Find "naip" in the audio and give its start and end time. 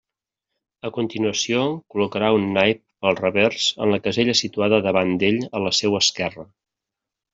2.55-2.81